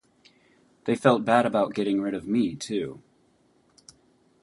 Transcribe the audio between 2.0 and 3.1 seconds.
rid of me, too.